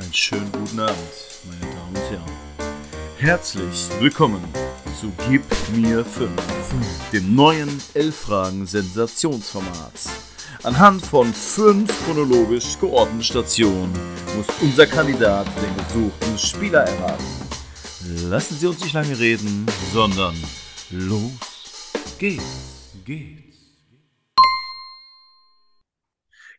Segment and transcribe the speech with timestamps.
[0.00, 0.96] Einen schönen guten Abend,
[1.44, 2.32] meine Damen und Herren.
[3.18, 4.42] Herzlich willkommen
[4.98, 5.42] zu Gib
[5.74, 6.30] mir 5,
[7.12, 9.92] dem neuen 11 Fragen Sensationsformat.
[10.62, 13.92] Anhand von fünf chronologisch geordneten Stationen
[14.34, 17.26] muss unser Kandidat den gesuchten Spieler erraten.
[18.30, 20.34] Lassen Sie uns nicht lange reden, sondern
[20.88, 21.32] los
[22.18, 22.42] geht's,
[23.04, 23.49] geht's.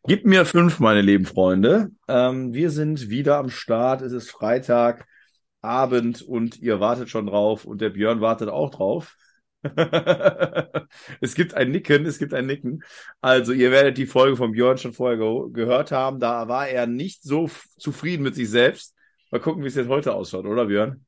[0.08, 1.92] Gib mir fünf, meine lieben Freunde.
[2.08, 4.02] Ähm, wir sind wieder am Start.
[4.02, 9.16] Es ist Freitagabend und ihr wartet schon drauf und der Björn wartet auch drauf.
[11.22, 12.84] es gibt ein Nicken, es gibt ein Nicken.
[13.22, 16.20] Also ihr werdet die Folge von Björn schon vorher ge gehört haben.
[16.20, 18.96] Da war er nicht so zufrieden mit sich selbst.
[19.30, 21.06] Mal gucken, wie es jetzt heute ausschaut, oder Björn?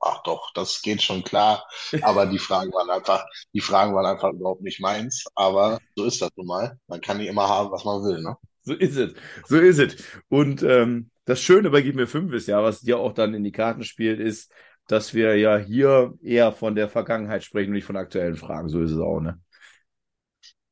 [0.00, 1.66] Ach doch, das geht schon klar.
[2.00, 5.24] Aber die Fragen waren einfach, die Fragen waren einfach überhaupt nicht meins.
[5.34, 6.78] Aber so ist das nun mal.
[6.86, 8.36] Man kann nicht immer haben, was man will, ne?
[8.62, 9.14] So ist es.
[9.46, 9.96] So ist es.
[10.28, 13.44] Und ähm, das Schöne bei Gib mir fünf ist ja, was dir auch dann in
[13.44, 14.52] die Karten spielt, ist,
[14.88, 18.68] dass wir ja hier eher von der Vergangenheit sprechen und nicht von aktuellen Fragen.
[18.68, 19.40] So ist es auch, ne?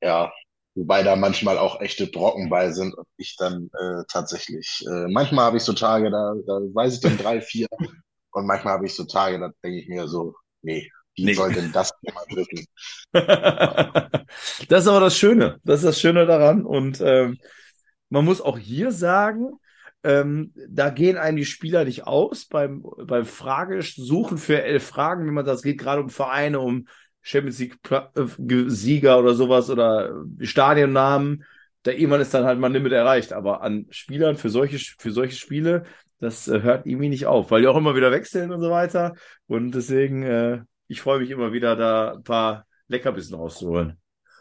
[0.02, 0.32] Ja,
[0.74, 5.46] wobei da manchmal auch echte Brocken bei sind und ich dann äh, tatsächlich, äh, manchmal
[5.46, 7.66] habe ich so Tage, da, da weiß ich dann drei, vier
[8.36, 11.32] und manchmal habe ich so Tage, da denke ich mir so, nee, wie nee.
[11.32, 12.66] soll denn das immer drücken?
[14.68, 15.58] das ist aber das Schöne.
[15.64, 16.66] Das ist das Schöne daran.
[16.66, 17.38] Und ähm,
[18.10, 19.52] man muss auch hier sagen,
[20.04, 25.32] ähm, da gehen einem die Spieler nicht aus beim, beim Fragesuchen für elf Fragen, wenn
[25.32, 26.88] man das geht, gerade um Vereine, um
[27.22, 31.44] Champions League-Sieger äh, oder sowas oder Stadionnamen.
[31.84, 33.32] Da irgendwann ist dann halt mal ein Limit erreicht.
[33.32, 35.84] Aber an Spielern für solche, für solche Spiele
[36.18, 39.14] das äh, hört irgendwie nicht auf, weil die auch immer wieder wechseln und so weiter.
[39.46, 44.00] Und deswegen, äh, ich freue mich immer wieder, da ein paar Leckerbissen rauszuholen.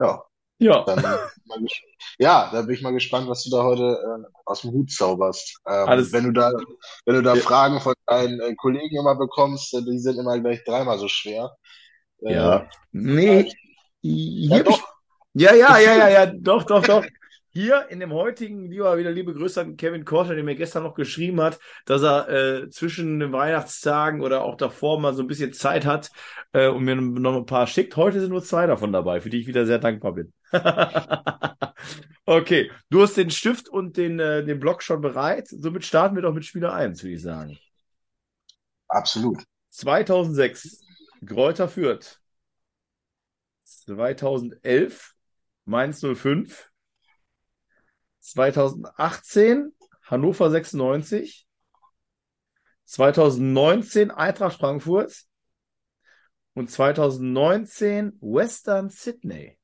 [0.00, 0.22] ja.
[0.58, 0.84] Ja.
[0.84, 1.20] Dann,
[2.18, 5.60] ja, da bin ich mal gespannt, was du da heute äh, aus dem Hut zauberst.
[5.66, 6.12] Ähm, Alles.
[6.12, 6.50] Wenn du da,
[7.04, 7.42] wenn du da ja.
[7.42, 11.54] Fragen von deinen äh, Kollegen immer bekommst, äh, die sind immer gleich dreimal so schwer.
[12.22, 12.66] Äh, ja.
[12.92, 13.52] Nee.
[14.00, 14.80] Ja, doch.
[15.34, 17.04] ja, ja, ja, ja, ja, doch, doch, doch
[17.56, 20.94] hier in dem heutigen, lieber wieder liebe Grüße an Kevin Korter, der mir gestern noch
[20.94, 25.54] geschrieben hat, dass er äh, zwischen den Weihnachtstagen oder auch davor mal so ein bisschen
[25.54, 26.10] Zeit hat
[26.52, 27.96] äh, und mir noch ein paar schickt.
[27.96, 30.34] Heute sind nur zwei davon dabei, für die ich wieder sehr dankbar bin.
[32.26, 35.48] okay, du hast den Stift und den, äh, den Block schon bereit.
[35.48, 37.58] Somit starten wir doch mit Spieler 1, würde ich sagen.
[38.86, 39.42] Absolut.
[39.70, 40.84] 2006,
[41.24, 42.20] Gräuter führt.
[43.64, 45.14] 2011,
[45.64, 46.70] Mainz 05.
[48.26, 49.72] 2018
[50.02, 51.46] Hannover 96,
[52.84, 55.24] 2019 Eintracht Frankfurt
[56.54, 59.58] und 2019 Western Sydney.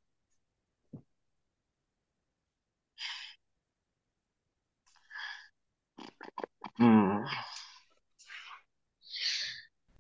[6.77, 7.25] Hm.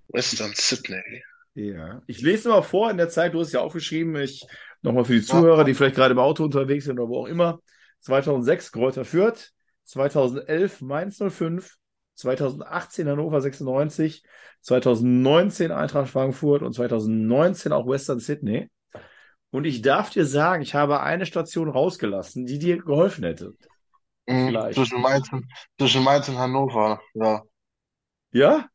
[0.09, 1.22] Western Sydney.
[1.55, 4.47] Ja, ich lese mal vor in der Zeit, du hast ja aufgeschrieben, ich
[4.83, 7.61] nochmal für die Zuhörer, die vielleicht gerade im Auto unterwegs sind oder wo auch immer.
[8.03, 9.51] 2006 Kräuter Fürth,
[9.85, 11.77] 2011 Mainz 05,
[12.15, 14.23] 2018 Hannover 96,
[14.61, 18.71] 2019 Eintracht Frankfurt und 2019 auch Western Sydney.
[19.51, 23.55] Und ich darf dir sagen, ich habe eine Station rausgelassen, die dir geholfen hätte.
[24.27, 25.29] Mhm, zwischen, Mainz,
[25.79, 27.43] zwischen Mainz und Hannover, ja.
[28.33, 28.69] Ja,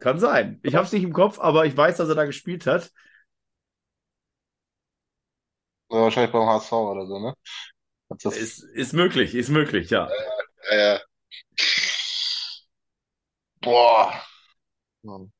[0.00, 0.58] kann sein.
[0.62, 2.90] Ich habe es nicht im Kopf, aber ich weiß, dass er da gespielt hat.
[5.90, 7.34] Ja, wahrscheinlich beim HSV oder so, ne?
[8.22, 10.08] Das ist, ist möglich, ist möglich, ja.
[10.70, 10.98] Äh, äh,
[13.60, 14.12] boah.
[15.02, 15.32] Mann.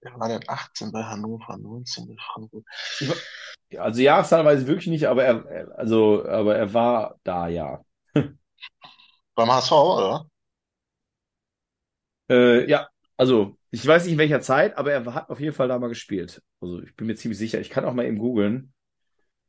[0.00, 2.64] Er war denn 18 bei Hannover, 19 bei Frankfurt.
[3.78, 7.84] Also Jahreszahl weiß ich wirklich nicht, aber er, also, aber er war da, ja.
[9.34, 10.26] Beim HSV, oder?
[12.28, 15.68] Äh, ja, also ich weiß nicht in welcher Zeit, aber er hat auf jeden Fall
[15.68, 16.42] da mal gespielt.
[16.60, 17.60] Also ich bin mir ziemlich sicher.
[17.60, 18.72] Ich kann auch mal eben googeln.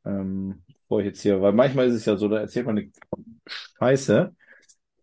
[0.04, 2.90] Ähm, bevor ich jetzt hier, weil manchmal ist es ja so, da erzählt man eine
[3.46, 4.34] Scheiße.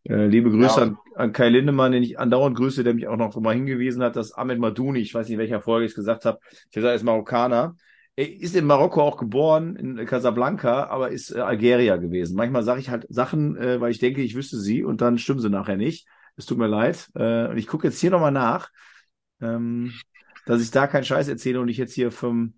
[0.03, 0.87] Äh, liebe Grüße ja.
[0.87, 4.15] an, an Kai Lindemann, den ich andauernd grüße, der mich auch noch mal hingewiesen hat,
[4.15, 6.87] dass Ahmed Madouni, ich weiß nicht, in welcher Folge ich es gesagt habe, ich sage,
[6.87, 7.75] er ist Marokkaner.
[8.15, 12.35] Er ist in Marokko auch geboren, in Casablanca, aber ist äh, Algerier gewesen.
[12.35, 15.39] Manchmal sage ich halt Sachen, äh, weil ich denke, ich wüsste sie und dann stimmen
[15.39, 16.07] sie nachher nicht.
[16.35, 17.09] Es tut mir leid.
[17.15, 18.69] Äh, und ich gucke jetzt hier nochmal nach,
[19.39, 19.93] ähm,
[20.45, 22.55] dass ich da keinen Scheiß erzähle und ich jetzt hier vom,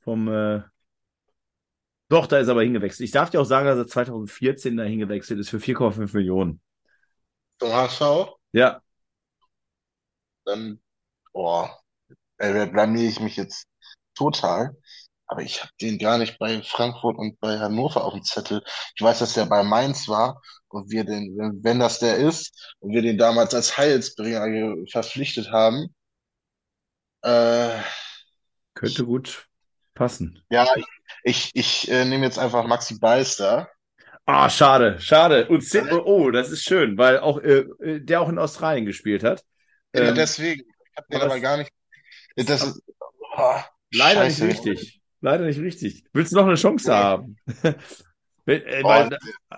[0.00, 0.62] vom äh,
[2.10, 3.04] doch, da ist er aber hingewechselt.
[3.06, 6.60] Ich darf dir auch sagen, dass er 2014 da hingewechselt ist für 4,5 Millionen.
[7.58, 8.38] Zum HSV?
[8.52, 8.82] Ja.
[10.44, 10.80] Dann,
[11.32, 11.80] boah,
[12.38, 13.66] da blamier ich mich jetzt
[14.16, 14.76] total.
[15.28, 18.62] aber ich habe den gar nicht bei Frankfurt und bei Hannover auf dem Zettel.
[18.96, 22.76] Ich weiß, dass der bei Mainz war und wir den, wenn, wenn das der ist,
[22.80, 25.94] und wir den damals als Heilsbringer ge- verpflichtet haben.
[27.22, 27.82] Äh,
[28.74, 29.48] Könnte gut
[29.94, 30.42] passen.
[30.50, 30.84] ja, ich,
[31.24, 33.68] ich, ich äh, nehme jetzt einfach Maxi Beister.
[34.26, 35.48] Ah, schade, schade.
[35.48, 38.86] Und Sid, oh, oh, das ist schön, weil auch äh, äh, der auch in Australien
[38.86, 39.42] gespielt hat.
[39.94, 40.62] Ja, Ähm, deswegen.
[40.62, 41.70] Ich habe den aber gar nicht.
[42.36, 42.82] Das ist,
[43.36, 43.54] oh,
[43.92, 44.44] leider Scheiße.
[44.46, 45.00] nicht richtig.
[45.20, 46.04] Leider nicht richtig.
[46.12, 46.94] Willst du noch eine Chance Nee.
[46.96, 47.36] haben?
[48.46, 49.10] Äh, Oh, weil,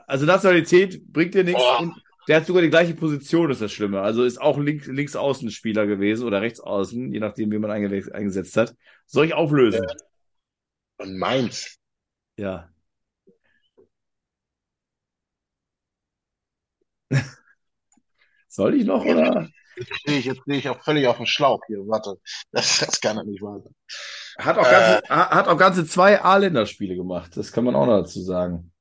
[0.06, 1.86] also Nationalität bringt dir nichts Oh.
[2.28, 4.00] der hat sogar die gleiche Position, ist das Schlimme.
[4.02, 7.88] Also ist auch links, links Außenspieler gewesen oder rechts außen, je nachdem, wie man einge
[8.12, 8.74] eingesetzt hat.
[9.06, 9.86] Soll ich auflösen?
[11.02, 11.78] Und Mainz.
[12.38, 12.70] Ja.
[18.48, 19.48] Soll ich noch oder?
[19.76, 21.78] Jetzt stehe ich, jetzt stehe ich auch völlig auf dem Schlauch hier.
[21.88, 22.16] Warte.
[22.50, 23.74] Das, das kann doch nicht wahr sein.
[24.38, 27.36] Hat auch ganze, ha- hat auch ganze zwei A-Länderspiele gemacht.
[27.36, 28.72] Das kann man auch noch dazu sagen.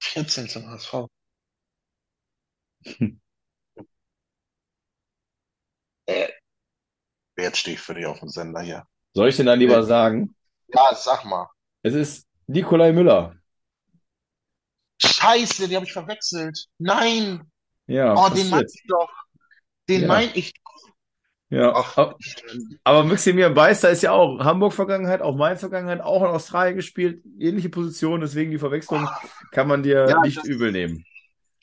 [0.00, 1.08] 14 zum HSV.
[6.06, 6.28] äh,
[7.36, 8.86] jetzt stehe ich völlig auf dem Sender hier.
[9.14, 10.34] Soll ich denn dann lieber sagen?
[10.68, 11.48] Ja, sag mal.
[11.82, 13.34] Es ist Nikolai Müller.
[15.04, 16.66] Scheiße, die habe ich verwechselt.
[16.78, 17.50] Nein.
[17.86, 18.50] Ja, Oh, den passiert.
[18.50, 19.10] mein ich doch.
[19.88, 20.08] Den Ja.
[20.08, 20.52] mein ich.
[21.50, 21.72] Ja.
[21.74, 21.98] Ach.
[21.98, 22.16] Aber-
[22.84, 28.20] Aber Maximilian Beister ist ja auch Hamburg-Vergangenheit, auch Mainz-Vergangenheit, auch in Australien gespielt, ähnliche Position,
[28.20, 29.08] deswegen die Verwechslung
[29.50, 31.04] kann man dir Ja, nicht übel nehmen.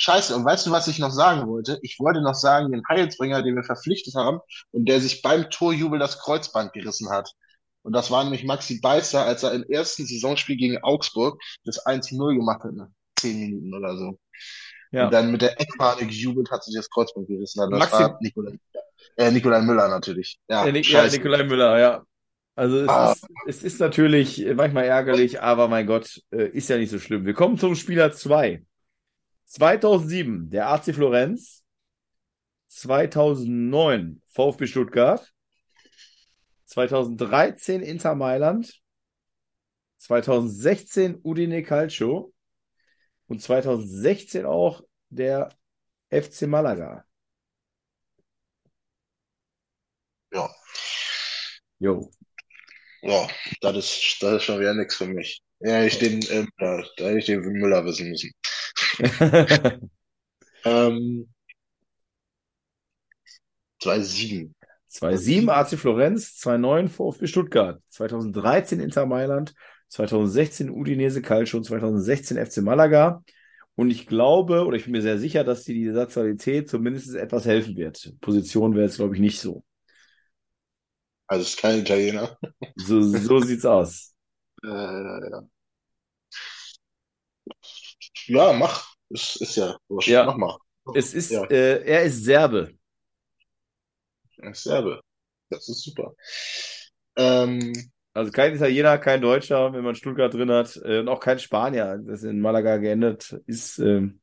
[0.01, 1.77] Scheiße, und weißt du, was ich noch sagen wollte?
[1.81, 4.39] Ich wollte noch sagen, den Heilsbringer, den wir verpflichtet haben
[4.71, 7.33] und der sich beim Torjubel das Kreuzband gerissen hat.
[7.81, 12.35] Und das war nämlich Maxi Beister, als er im ersten Saisonspiel gegen Augsburg das 1-0
[12.35, 12.87] gemacht hat, nach
[13.19, 14.17] 10 Minuten oder so.
[14.91, 15.05] Ja.
[15.05, 17.71] Und dann mit der Eckfahne gejubelt hat, sich das Kreuzband gerissen hat.
[17.71, 18.57] Das Maxi- war Nikolai,
[19.17, 20.39] äh, Nikolai Müller natürlich.
[20.49, 21.07] Ja, Ja, ja.
[21.07, 22.03] Nikolai Müller, ja.
[22.55, 23.11] Also es, Ah.
[23.13, 27.25] ist, es ist natürlich manchmal ärgerlich, aber mein Gott, äh, ist ja nicht so schlimm.
[27.25, 28.63] Wir kommen zum Spieler 2.
[29.49, 31.63] 2007 der AC Florenz,
[32.67, 35.33] 2009 VfB Stuttgart,
[36.65, 38.79] 2013 Inter Mailand,
[39.97, 42.31] 2016 Udine Calcio
[43.25, 45.49] und 2016 auch der
[46.11, 47.03] FC Malaga.
[50.31, 50.49] Ja.
[51.79, 52.11] Jo.
[53.01, 53.27] Ja,
[53.61, 55.41] das ist, das ist schon wieder nichts für mich.
[55.59, 58.31] Ja, ich den, äh, da, da hätte ich den Müller wissen müssen.
[60.65, 61.27] Ähm,
[63.79, 64.53] 2-7.
[64.87, 69.53] 2007 AC Florenz, 2009 VfB Stuttgart, 2013 Inter Mailand,
[69.89, 73.23] 2016 Udinese Calcio und 2016 FC Malaga.
[73.75, 77.45] Und ich glaube, oder ich bin mir sehr sicher, dass dir die Satzalität zumindest etwas
[77.45, 78.13] helfen wird.
[78.19, 79.63] Position wäre jetzt, glaube ich, nicht so.
[81.27, 82.37] Also ist kein Italiener.
[82.75, 84.15] So, so sieht's aus.
[84.63, 85.43] Äh, ja.
[88.27, 88.88] Ja, mach.
[89.09, 89.77] Ist, ist ja.
[90.05, 90.25] Ja.
[90.25, 90.57] Mach mal.
[90.95, 91.43] Es ist, Ja.
[91.45, 92.73] äh, er ist Serbe.
[94.37, 95.01] Ja, Serbe.
[95.49, 96.13] Das ist super.
[97.15, 97.73] Ähm,
[98.13, 101.99] Also kein Italiener, kein Deutscher, wenn man Stuttgart drin hat, äh, und auch kein Spanier,
[102.05, 103.79] das in Malaga geendet ist.
[103.79, 104.19] Ähm,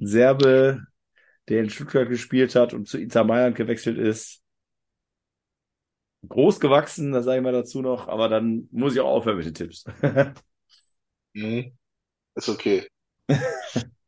[0.00, 0.86] Serbe,
[1.48, 4.42] der in Stuttgart gespielt hat und zu Inter Mailand gewechselt ist.
[6.28, 9.46] Groß gewachsen, das sage ich mal dazu noch, aber dann muss ich auch aufhören mit
[9.46, 9.84] den Tipps.
[11.34, 11.72] mhm.
[12.38, 12.88] Ist okay.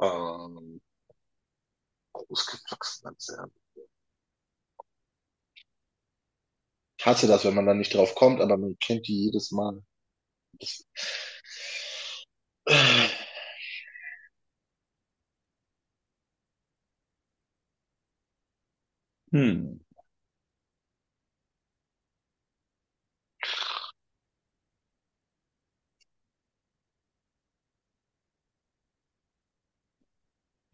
[0.00, 0.80] ähm,
[2.12, 3.52] großgewachsen als Serbe.
[6.98, 9.82] Ich hasse das, wenn man da nicht drauf kommt, aber man kennt die jedes Mal.
[10.60, 10.84] Das,
[19.32, 19.85] Hm.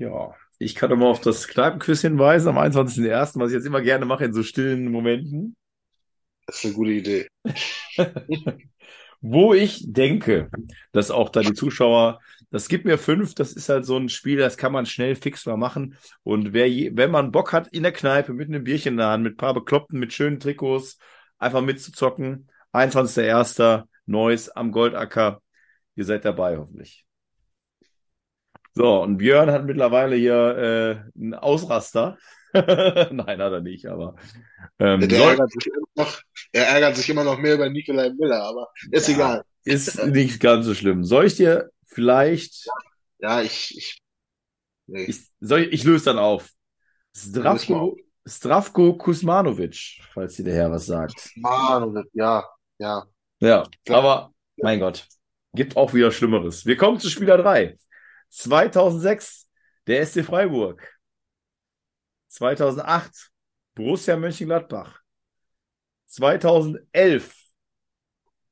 [0.03, 3.81] Ja, ich kann doch mal auf das Kneipenquiz hinweisen am 21.01., was ich jetzt immer
[3.81, 5.55] gerne mache in so stillen Momenten.
[6.45, 7.29] das ist eine gute Idee.
[9.21, 10.51] Wo ich denke,
[10.91, 12.19] dass auch da die Zuschauer,
[12.51, 15.47] das gibt mir fünf, das ist halt so ein Spiel, das kann man schnell fix
[15.47, 15.97] mal machen.
[16.25, 19.07] Und wer je, wenn man Bock hat, in der Kneipe mit einem Bierchen in der
[19.07, 20.99] Hand, mit ein paar Bekloppten, mit schönen Trikots,
[21.39, 23.85] einfach mitzuzocken, 21.01.
[24.07, 25.41] Neues am Goldacker.
[25.95, 27.07] Ihr seid dabei, hoffentlich.
[28.75, 32.17] So, und Björn hat mittlerweile hier äh, einen Ausraster.
[32.55, 34.15] Nein, hat er nicht, aber
[34.79, 36.21] ähm, Der soll, ärgert sich immer noch,
[36.53, 39.15] er ärgert sich immer noch mehr über Nikolai Müller, aber ist Ja.
[39.15, 39.45] egal.
[39.65, 41.05] ist nicht ganz so schlimm.
[41.05, 42.67] Soll ich dir vielleicht
[43.21, 43.99] Ja, ich, ich,
[44.87, 45.05] nee.
[45.05, 46.51] Ich, soll ich, ich löse dann auf.
[47.15, 51.31] Löse Zdravko, Stravko Kuzmanovic, falls dir der Herr was sagt.
[51.37, 52.45] Mann, ja,
[52.79, 53.05] ja.
[53.41, 55.07] Ja, aber mein Gott,
[55.55, 56.65] gibt auch wieder Schlimmeres.
[56.65, 57.77] Wir kommen zu Spieler 3.
[58.33, 59.49] 2006,
[59.87, 60.99] der SC Freiburg.
[62.29, 63.31] 2008,
[63.75, 65.01] Borussia Mönchengladbach.
[66.07, 67.35] 2011,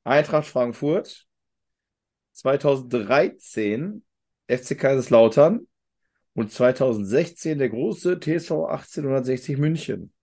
[0.03, 1.27] Eintracht Frankfurt.
[2.33, 4.05] 2013,
[4.47, 5.67] FC Kaiserslautern.
[6.33, 10.13] Und 2016 der große TSV 1860 München.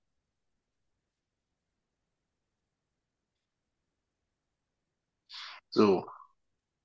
[5.71, 6.05] So,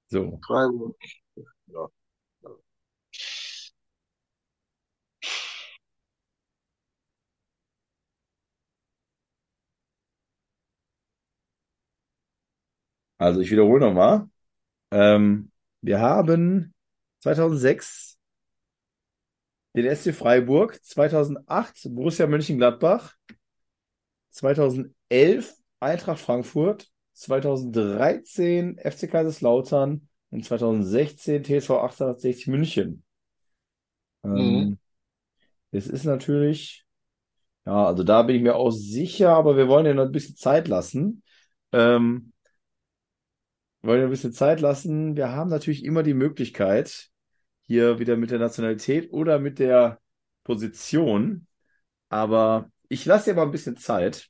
[0.10, 0.98] So, Freiburg.
[1.68, 1.89] Ja.
[13.24, 14.27] Also ich wiederhole nochmal.
[14.92, 15.51] Ähm,
[15.82, 16.74] wir haben
[17.20, 18.20] 2006
[19.75, 23.15] den SC Freiburg, 2008 Borussia Mönchengladbach,
[24.32, 33.03] 2011 Eintracht Frankfurt, 2013 FC Kaiserslautern und 2016 TSV 1860 München.
[34.24, 34.77] Ähm, Mhm.
[35.72, 36.86] Es ist natürlich,
[37.65, 40.38] ja, also da bin ich mir auch sicher, aber wir wollen ja noch ein bisschen
[40.38, 41.24] Zeit lassen.
[41.74, 42.33] Ähm,
[43.84, 45.16] wollen ja ein bisschen Zeit lassen.
[45.16, 47.10] Wir haben natürlich immer die Möglichkeit,
[47.63, 50.00] hier wieder mit der Nationalität oder mit der
[50.44, 51.48] Position,
[52.10, 54.30] aber ich lasse dir mal ein bisschen Zeit.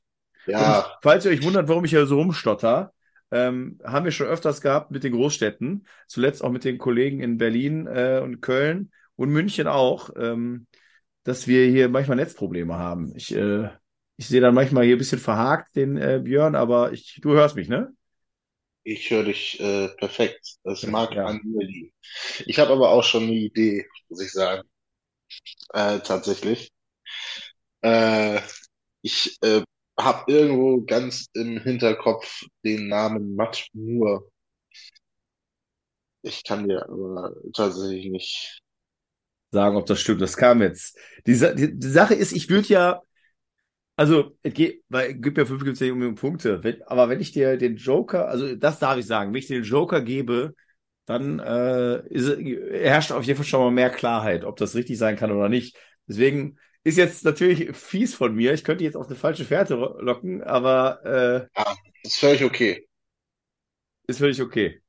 [0.56, 2.92] Und Ja, falls ihr euch wundert, warum ich hier so rumstotter,
[3.30, 7.38] ähm, haben wir schon öfters gehabt mit den Großstädten, zuletzt auch mit den Kollegen in
[7.38, 10.66] Berlin äh, und Köln und München auch, ähm,
[11.24, 13.12] dass wir hier manchmal Netzprobleme haben.
[13.16, 13.70] Ich, äh,
[14.16, 17.56] ich sehe dann manchmal hier ein bisschen verhakt den äh, Björn, aber ich, du hörst
[17.56, 17.92] mich, ne?
[18.84, 20.56] Ich höre dich äh, perfekt.
[20.64, 21.26] Das mag Ja.
[21.26, 21.92] an mir liegen.
[22.46, 24.68] Ich habe aber auch schon eine Idee, muss ich sagen.
[25.74, 26.72] Äh, tatsächlich.
[27.82, 28.40] Äh,
[29.02, 29.62] ich äh,
[29.98, 34.28] habe irgendwo ganz im Hinterkopf den Namen Matt Moore.
[36.22, 38.62] Ich kann dir aber tatsächlich nicht.
[39.52, 40.20] Sagen, ob das stimmt.
[40.20, 40.98] Das kam jetzt.
[41.26, 43.00] Die, die, die Sache ist, ich würde ja,
[43.96, 46.62] also, es geht, weil es gibt ja 50 Millionen Punkte.
[46.64, 49.54] Wenn, aber wenn ich dir den Joker, also das darf ich sagen, wenn ich dir
[49.60, 50.54] den Joker gebe,
[51.06, 55.16] dann äh, ist, herrscht auf jeden Fall schon mal mehr Klarheit, ob das richtig sein
[55.16, 55.76] kann oder nicht.
[56.08, 58.52] Deswegen ist jetzt natürlich fies von mir.
[58.54, 61.48] Ich könnte jetzt auf eine falsche Fährte locken, aber äh,
[62.02, 62.86] Das ist völlig okay.
[64.06, 64.80] ist völlig okay.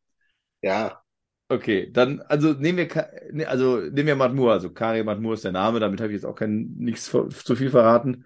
[0.62, 1.04] Ja,
[1.48, 5.44] Okay, dann, also nehmen wir, Ka- ne, also nehmen wir Matmur, also Kari Matmur ist
[5.44, 8.26] der Name, damit habe ich jetzt auch kein, nichts ver- zu viel verraten.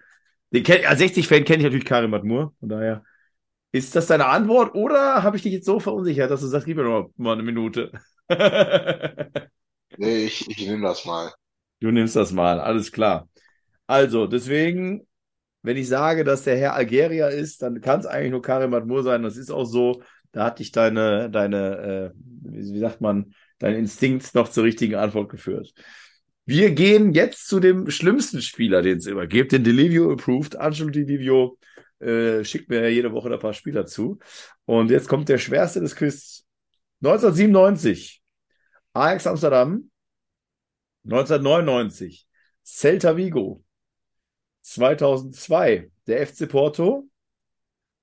[0.52, 3.04] Den kenn, als 60-Fan kenne ich natürlich Kari Matmur, von daher.
[3.72, 6.76] Ist das deine Antwort oder habe ich dich jetzt so verunsichert, dass du sagst, gib
[6.76, 7.92] mir noch mal eine Minute?
[9.96, 11.32] nee, ich, ich nehme das mal.
[11.80, 13.28] Du nimmst das mal, alles klar.
[13.86, 15.06] Also, deswegen,
[15.62, 19.02] wenn ich sage, dass der Herr Algerier ist, dann kann es eigentlich nur Karim Admur
[19.02, 19.22] sein.
[19.22, 20.02] Das ist auch so.
[20.32, 25.28] Da hat dich deine, deine, äh, wie sagt man, dein Instinkt noch zur richtigen Antwort
[25.28, 25.74] geführt.
[26.50, 30.56] Wir gehen jetzt zu dem schlimmsten Spieler, den es immer gibt, den Delivio Approved.
[30.56, 31.56] Angelo Delivio
[32.00, 34.18] äh, schickt mir jede Woche ein paar Spieler zu.
[34.64, 36.44] Und jetzt kommt der schwerste des Quiz.
[37.04, 38.20] 1997,
[38.94, 39.92] Ajax Amsterdam.
[41.04, 42.26] 1999,
[42.64, 43.62] Celta Vigo.
[44.62, 47.08] 2002, der FC Porto.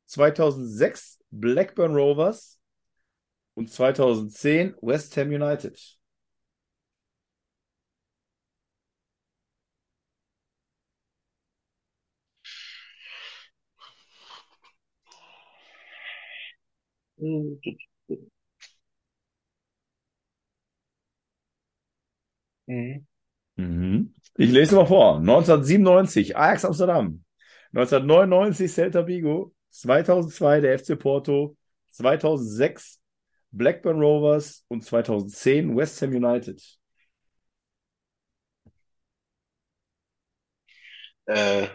[0.05, 2.61] 2006, Blackburn Rovers.
[3.55, 5.96] Und 2010, West Ham United.
[17.17, 17.59] Mhm.
[23.55, 24.13] Mhm.
[24.37, 25.19] Ich lese mal vor.
[25.19, 27.23] 1997, Ajax Amsterdam.
[27.73, 29.53] 1999, Celta Vigo.
[29.69, 31.57] 2002, der FC Porto.
[31.89, 33.01] 2006,
[33.51, 34.63] Blackburn Rovers.
[34.67, 36.61] Und 2010, West Ham United.
[41.25, 41.67] Äh,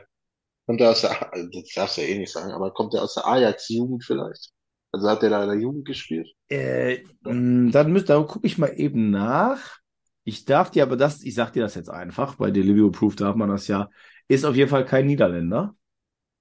[0.66, 3.14] kommt er aus der, das darfst du ja eh nicht sagen, aber kommt er aus
[3.14, 4.52] der Ajax-Jugend vielleicht?
[4.92, 6.28] Also hat er da in der Jugend gespielt?
[6.48, 9.78] Äh, dann müsst, da gucke ich mal eben nach.
[10.24, 13.34] Ich darf dir aber das, ich sag dir das jetzt einfach, bei Delivery Proof darf
[13.34, 13.88] man das ja,
[14.28, 15.74] ist auf jeden Fall kein Niederländer.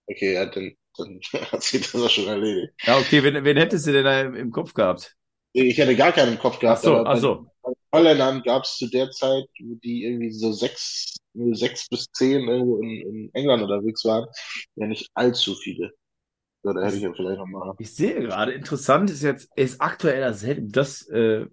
[0.05, 1.20] Okay, ja, dann, dann
[1.51, 2.74] hat sich das auch schon erledigt.
[2.84, 5.15] Ja, okay, wen, wen hättest du denn da im, im Kopf gehabt?
[5.53, 7.46] Ich hätte gar keinen im Kopf Ach gehabt, so, aber ach so.
[7.93, 12.77] Holländern gab es zu der Zeit, wo die irgendwie so sechs, sechs bis zehn irgendwo
[12.77, 14.27] in, in England unterwegs waren,
[14.75, 15.91] ja nicht allzu viele.
[16.63, 17.74] So, da hätte ich ja vielleicht nochmal.
[17.80, 21.46] Ich sehe gerade, interessant ist jetzt, er ist aktuell, hätte- das äh,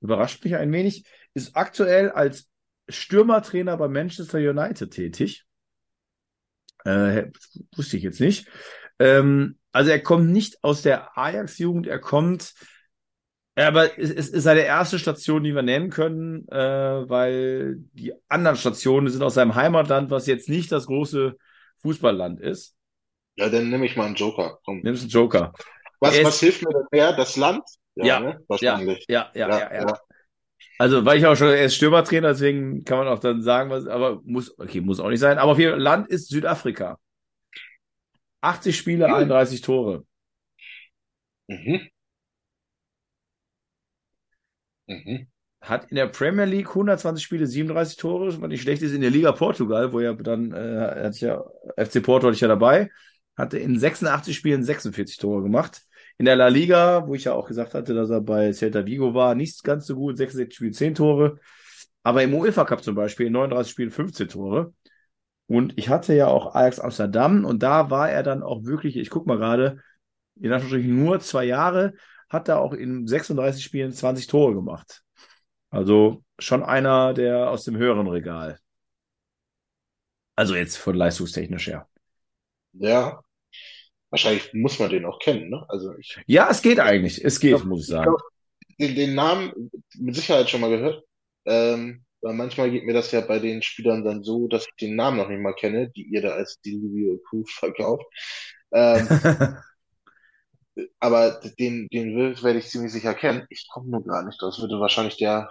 [0.00, 2.48] überrascht mich ein wenig, ist aktuell als
[2.88, 5.44] Stürmertrainer bei Manchester United tätig.
[6.84, 7.26] Äh,
[7.76, 8.48] wusste ich jetzt nicht.
[8.98, 12.54] Ähm, also er kommt nicht aus der Ajax-Jugend, er kommt,
[13.56, 16.56] aber es, es ist seine erste Station, die wir nennen können, äh,
[17.08, 21.36] weil die anderen Stationen sind aus seinem Heimatland, was jetzt nicht das große
[21.82, 22.75] Fußballland ist.
[23.36, 24.58] Ja, dann nehme ich mal einen Joker.
[24.64, 24.80] Komm.
[24.82, 25.52] Nimmst einen Joker.
[26.00, 27.12] Was, was hilft mir denn mehr?
[27.14, 27.62] Das Land?
[27.94, 28.26] Ja, ne?
[28.28, 29.04] Ja, wahrscheinlich.
[29.08, 29.80] ja, ja, ja, ja.
[29.88, 30.00] ja.
[30.78, 33.86] Also, weil ich auch schon, er ist Stürmertrainer, deswegen kann man auch dann sagen, was,
[33.86, 35.38] aber muss, okay, muss auch nicht sein.
[35.38, 36.98] Aber Fall, Land ist Südafrika.
[38.40, 39.14] 80 Spiele, Hm.
[39.14, 40.04] 31 Tore.
[41.48, 41.88] Mhm.
[44.86, 45.26] Mhm.
[45.60, 48.92] Hat in der Premier League 120 Spiele, 37 Tore, was nicht schlecht ist.
[48.92, 51.42] In der Liga Portugal, wo ja dann, äh, ich ja,
[51.76, 52.90] FC Porto hatte ich ja dabei,
[53.36, 55.82] hatte in 86 Spielen 46 Tore gemacht.
[56.18, 59.14] In der La Liga, wo ich ja auch gesagt hatte, dass er bei Celta Vigo
[59.14, 61.38] war, nicht ganz so gut, 66 Spiele, 10 Tore.
[62.02, 64.72] Aber im UEFA Cup zum Beispiel, in 39 Spielen 15 Tore.
[65.46, 69.10] Und ich hatte ja auch Ajax Amsterdam und da war er dann auch wirklich, ich
[69.10, 69.80] guck mal gerade,
[70.36, 71.94] in Anführungsstrichen nur zwei Jahre,
[72.28, 75.02] hat er auch in 36 Spielen 20 Tore gemacht.
[75.70, 78.58] Also schon einer, der aus dem höheren Regal.
[80.34, 81.88] Also jetzt von leistungstechnisch her.
[82.72, 83.22] Ja.
[84.10, 85.64] Wahrscheinlich muss man den auch kennen, ne?
[85.68, 87.24] Also ich Ja, es geht eigentlich.
[87.24, 88.04] Es geht, glaub- muss ich ich sagen.
[88.04, 88.22] glaub,
[88.78, 91.04] den, den Namen mit Sicherheit schon mal gehört.
[91.46, 94.96] Ähm, weil manchmal geht mir das ja bei den Spielern dann so, dass ich den
[94.96, 98.04] Namen noch nicht mal kenne, die ihr da als Delivery Proof verkauft.
[98.72, 99.08] Ähm,
[101.00, 103.46] aber den, den will- werde ich ziemlich sicher kennen.
[103.50, 104.54] Ich komme nur gar nicht drauf.
[104.54, 105.48] Das würde wahrscheinlich der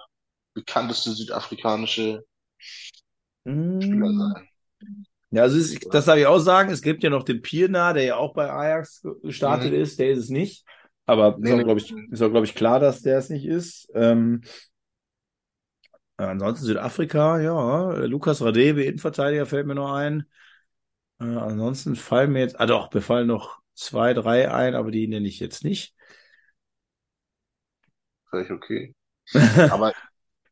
[0.53, 2.23] bekannteste südafrikanische
[2.57, 4.17] Spieler Mm.
[4.19, 4.47] sein.
[5.35, 6.71] Ja, also ist, das darf ich auch sagen.
[6.71, 9.81] Es gibt ja noch den Pirna, der ja auch bei Ajax gestartet Mhm.
[9.81, 9.99] ist.
[9.99, 10.65] Der ist es nicht.
[11.05, 13.45] Aber Nee, ist auch, glaube ich, ist auch, glaube ich, klar, dass der es nicht
[13.45, 13.89] ist.
[13.93, 14.41] Ähm,
[16.17, 18.05] äh, ansonsten Südafrika, ja.
[18.05, 20.25] Lukas Radebe, Innenverteidiger, fällt mir noch ein.
[21.19, 25.07] Äh, ansonsten fallen mir jetzt, ah doch, mir fallen noch zwei, drei ein, aber die
[25.07, 25.95] nenne ich jetzt nicht.
[28.29, 28.95] Völlig okay.
[29.69, 29.93] Aber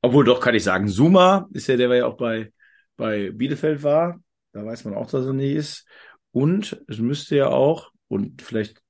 [0.02, 2.54] Obwohl, doch kann ich sagen, Zuma ist ja der, der ja auch bei,
[2.98, 4.20] bei Bielefeld war.
[4.54, 5.88] Da weiß man auch, dass er nicht ist.
[6.32, 8.82] Und es müsste ja auch, und vielleicht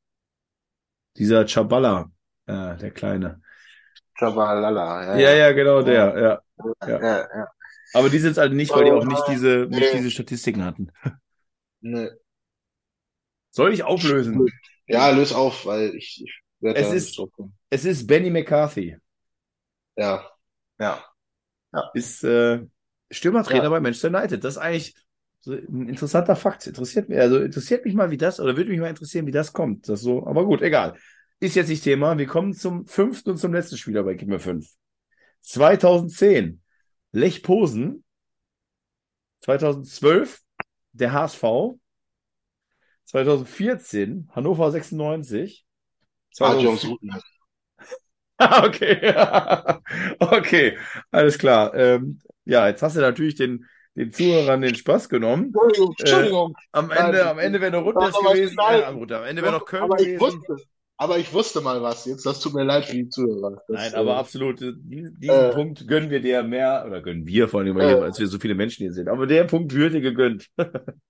[1.17, 2.11] dieser Chabala,
[2.45, 3.41] äh, der Kleine.
[4.17, 6.41] Trabalala, Ja, ja, genau der, ja.
[6.87, 7.47] ja, ja, ja.
[7.93, 9.97] Aber die sind es halt nicht, weil die auch nicht diese, nicht Nee.
[9.97, 10.91] diese Statistiken hatten.
[11.81, 12.09] Nee.
[13.51, 14.47] Soll ich auflösen?
[14.87, 17.31] Ja, löse auf, weil ich, ich werde Es ist- nicht.
[17.69, 18.97] Es ist Benny McCarthy.
[19.95, 20.27] Ja,
[20.79, 21.03] ja.
[21.93, 22.65] Ist äh,
[23.11, 23.69] Stürmertrainer Ja.
[23.69, 24.43] bei Manchester United.
[24.43, 24.95] Das ist eigentlich
[25.43, 26.65] so ein interessanter Fakt.
[26.67, 29.51] Interessiert mich, also interessiert mich mal, wie das, oder würde mich mal interessieren, wie das
[29.51, 29.89] kommt.
[29.89, 30.95] Das so, aber gut, egal.
[31.41, 32.17] Ist jetzt nicht Thema.
[32.17, 34.69] Wir kommen zum fünften und zum letzten Spieler bei Gib mir fünf.
[35.41, 36.61] 2010.
[37.11, 38.05] Lech Posen.
[39.41, 40.39] 2012
[40.93, 41.43] der HSV.
[43.03, 45.65] 2014 Hannover 96.
[46.39, 47.21] Adjungs 2004 Rutner.
[48.37, 49.81] Ah, okay.
[50.19, 50.77] Okay,
[51.11, 51.75] alles klar.
[51.75, 55.45] Ähm, ja, jetzt hast du natürlich den, den Zuhörern den Spaß genommen.
[55.53, 56.55] Entschuldigung, Entschuldigung.
[56.71, 58.57] Am Nein, Ende, am Ende wäre noch aber gewesen.
[58.99, 60.19] gut, am Ende wäre noch Köln aber ich gewesen.
[60.19, 60.55] wusste,
[60.97, 62.25] aber ich wusste mal was jetzt.
[62.25, 63.61] Das tut mir leid für die Zuhörer.
[63.67, 67.01] Das, Nein, aber äh, absolut, äh, diesen, diesen äh, Punkt gönnen wir dir mehr, oder
[67.01, 67.87] gönnen wir vor allem, Äh.
[67.87, 69.09] hier, als wir so viele Menschen hier sind.
[69.09, 70.49] Aber der Punkt dir gegönnt.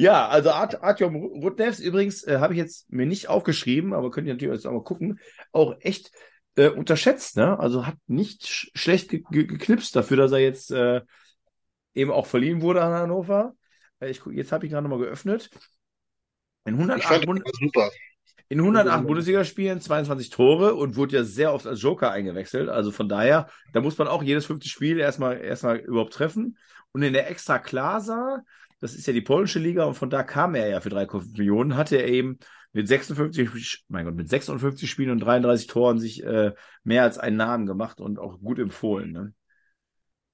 [0.00, 4.28] Ja, also Art, Artyom Rudnevs übrigens äh, habe ich jetzt mir nicht aufgeschrieben, aber könnt
[4.28, 5.18] ihr natürlich jetzt auch mal gucken,
[5.50, 6.12] auch echt
[6.58, 7.58] äh, unterschätzt, ne?
[7.58, 11.02] Also hat nicht sch schlecht ge ge geknipst dafür, dass er jetzt äh,
[11.94, 13.54] eben auch verliehen wurde an Hannover.
[14.00, 15.50] Äh, ich, jetzt habe ich gerade nochmal geöffnet.
[16.64, 17.42] In ich 108, fand Bund
[18.50, 22.68] in 108 Bundesligaspielen 22 Tore und wurde ja sehr oft als Joker eingewechselt.
[22.68, 26.58] Also von daher, da muss man auch jedes fünfte Spiel erstmal erstmal überhaupt treffen.
[26.92, 28.42] Und in der Extra Klasa,
[28.80, 31.76] das ist ja die polnische Liga und von da kam er ja für 3,5 Millionen,
[31.76, 32.38] hatte er eben
[32.72, 36.52] mit 56, mein Gott, mit 56 Spielen und 33 Toren sich äh,
[36.84, 39.12] mehr als einen Namen gemacht und auch gut empfohlen.
[39.12, 39.34] Ne?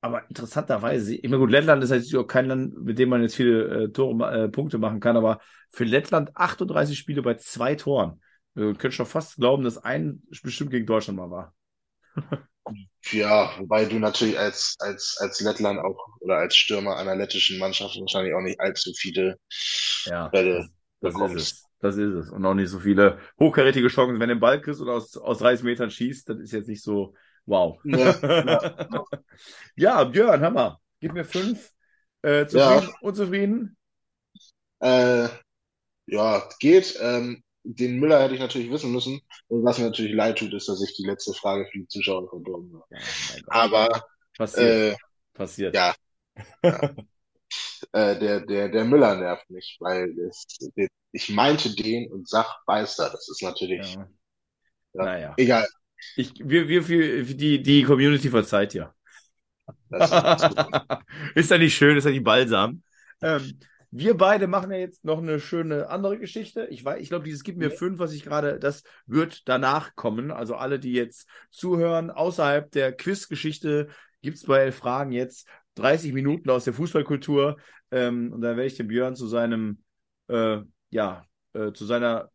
[0.00, 3.36] Aber interessanterweise, ich meine, gut, Lettland ist natürlich auch kein Land, mit dem man jetzt
[3.36, 8.20] viele äh, Tore, äh, Punkte machen kann, aber für Lettland 38 Spiele bei zwei Toren.
[8.54, 11.54] Du könntest schon fast glauben, dass ein bestimmt gegen Deutschland mal war.
[13.12, 17.96] Ja, wobei du natürlich als, als, als Lettland auch oder als Stürmer einer lettischen Mannschaft
[18.00, 19.38] wahrscheinlich auch nicht allzu viele
[20.04, 20.68] Ja, Bälle
[21.02, 21.63] das ist bekommst.
[21.84, 22.30] Das ist es.
[22.30, 24.18] Und auch nicht so viele hochkarätige Chancen.
[24.18, 26.82] Wenn du den Ball kriegst und aus, aus 30 Metern schießt, das ist jetzt nicht
[26.82, 27.78] so wow.
[27.84, 29.04] Ja,
[29.76, 30.80] ja, Björn, Hammer.
[31.00, 31.72] Gib mir fünf.
[32.22, 33.76] Äh, zufrieden, unzufrieden?
[34.80, 35.28] Äh,
[36.06, 36.98] ja, geht.
[37.02, 39.20] Ähm, den Müller hätte ich natürlich wissen müssen.
[39.48, 42.26] Und was mir natürlich leid tut, ist, dass ich die letzte Frage für die Zuschauer
[42.30, 42.86] verdorben habe.
[42.92, 43.42] Ja.
[43.48, 44.06] Aber
[44.38, 44.94] Passiert.
[44.94, 44.96] äh,
[45.34, 45.74] Passiert.
[45.74, 45.94] ja.
[47.92, 50.44] äh, der, der, der Müller nervt mich, weil es,
[51.12, 53.10] ich meinte den und sag Beister.
[53.10, 54.08] Das ist natürlich, Ja.
[54.94, 55.38] ja, Naja.
[55.38, 55.66] egal.
[56.16, 58.94] Ich, wir, wir, wir, die, die Community verzeiht ja.
[59.90, 60.56] Das ist,
[61.34, 62.82] ist ja nicht schön, ist ja nicht balsam.
[63.22, 63.58] Ähm,
[63.90, 66.66] wir beide machen ja jetzt noch eine schöne andere Geschichte.
[66.70, 67.76] Ich weiß, ich glaube, dieses gibt mir Ja.
[67.76, 70.30] fünf, was ich gerade, das wird danach kommen.
[70.32, 73.88] Also alle, die jetzt zuhören, außerhalb der Quizgeschichte
[74.22, 77.56] gibt es bei Fragen jetzt 30 Minuten aus der Fußballkultur.
[77.90, 79.82] Ähm, und dann werde ich den Björn zu seinem,
[80.28, 80.58] äh,
[80.90, 82.30] ja, äh, zu seiner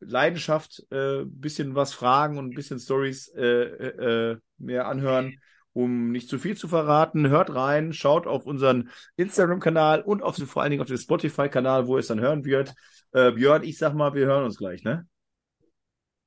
[0.00, 5.38] Leidenschaft äh, bisschen was fragen und ein bisschen Stories äh, äh, mehr anhören,
[5.72, 7.28] um nicht zu viel zu verraten.
[7.28, 11.86] Hört rein, schaut auf unseren Instagram-Kanal und auf den, vor allen Dingen auf den Spotify-Kanal,
[11.86, 12.74] wo ihr es dann hören wird.
[13.12, 15.06] Björn, ich sag mal, wir hören uns gleich, ne?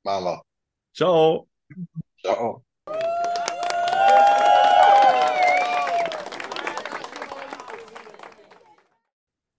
[0.08, 0.42] machen wir.
[0.94, 1.48] Ciao.
[2.22, 2.67] Ciao.